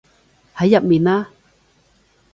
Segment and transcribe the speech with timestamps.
[0.55, 1.25] 喺入面嘞